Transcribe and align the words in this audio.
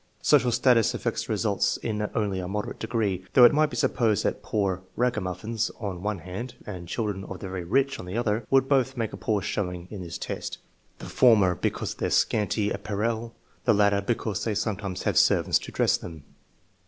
Social 0.23 0.51
status 0.51 0.95
af 0.95 1.01
fects 1.03 1.27
the 1.27 1.31
results 1.33 1.77
in 1.77 2.09
only 2.15 2.39
a 2.39 2.47
moderate 2.47 2.79
degree, 2.79 3.23
though 3.33 3.43
it 3.45 3.53
might 3.53 3.69
be 3.69 3.75
supposed 3.75 4.23
that 4.23 4.41
poor 4.41 4.81
ragamuffins, 4.95 5.69
on 5.79 5.97
the 5.97 6.01
one 6.01 6.17
hand, 6.17 6.55
and 6.65 6.87
children 6.87 7.23
of 7.25 7.39
the 7.39 7.47
very 7.47 7.63
rich, 7.63 7.99
on 7.99 8.05
the 8.07 8.17
other, 8.17 8.43
would 8.49 8.67
both 8.67 8.97
make 8.97 9.13
a 9.13 9.17
poor 9.17 9.43
showing 9.43 9.87
in 9.91 10.01
this 10.01 10.17
test; 10.17 10.57
the 10.97 11.05
former 11.05 11.53
because 11.53 11.91
of 11.91 11.99
TEST 11.99 12.33
NO. 12.33 12.39
VH, 12.39 12.71
5 12.71 12.71
199 12.71 12.71
their 12.71 12.71
scanty 12.71 12.71
apparel, 12.71 13.35
the 13.65 13.73
latter 13.75 14.01
because 14.01 14.43
they 14.43 14.55
sometimes 14.55 15.03
have 15.03 15.19
servants 15.19 15.59
to 15.59 15.71
dress 15.71 15.97
them. 15.97 16.23